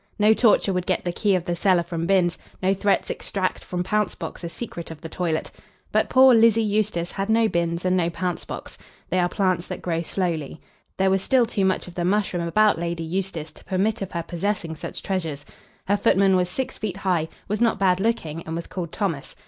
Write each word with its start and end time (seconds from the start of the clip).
No 0.17 0.33
torture 0.33 0.73
would 0.73 0.87
get 0.87 1.05
the 1.05 1.11
key 1.11 1.35
of 1.35 1.45
the 1.45 1.55
cellar 1.55 1.83
from 1.83 2.07
Binns; 2.07 2.35
no 2.63 2.73
threats 2.73 3.11
extract 3.11 3.63
from 3.63 3.83
Pouncebox 3.83 4.43
a 4.43 4.49
secret 4.49 4.89
of 4.89 4.99
the 4.99 5.09
toilet. 5.09 5.51
But 5.91 6.09
poor 6.09 6.33
Lizzie 6.33 6.63
Eustace 6.63 7.11
had 7.11 7.29
no 7.29 7.47
Binns 7.47 7.85
and 7.85 7.95
no 7.95 8.09
Pouncebox. 8.09 8.79
They 9.11 9.19
are 9.19 9.29
plants 9.29 9.67
that 9.67 9.83
grow 9.83 10.01
slowly. 10.01 10.59
There 10.97 11.11
was 11.11 11.21
still 11.21 11.45
too 11.45 11.65
much 11.65 11.87
of 11.87 11.93
the 11.93 12.03
mushroom 12.03 12.47
about 12.47 12.79
Lady 12.79 13.03
Eustace 13.03 13.51
to 13.51 13.63
permit 13.63 14.01
of 14.01 14.11
her 14.13 14.23
possessing 14.23 14.75
such 14.75 15.03
treasures. 15.03 15.45
Her 15.85 15.97
footman 15.97 16.35
was 16.35 16.49
six 16.49 16.79
feet 16.79 16.97
high, 16.97 17.27
was 17.47 17.61
not 17.61 17.77
bad 17.77 17.99
looking, 17.99 18.41
and 18.47 18.55
was 18.55 18.65
called 18.65 18.91
Thomas. 18.91 19.35